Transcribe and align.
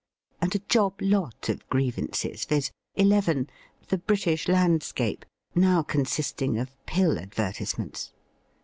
And 0.41 0.55
a 0.55 0.65
job 0.67 0.99
lot 0.99 1.47
of 1.47 1.69
grievances, 1.69 2.45
viz.: 2.45 2.71
11. 2.95 3.51
The 3.89 3.99
British 3.99 4.47
landscape, 4.47 5.25
now 5.53 5.83
consisting 5.83 6.57
of 6.57 6.71
pill 6.87 7.19
advertisements. 7.19 8.11